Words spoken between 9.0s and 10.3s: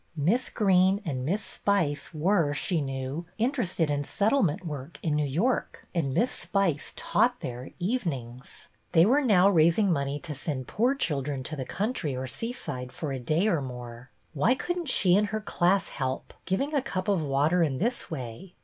were now | raising money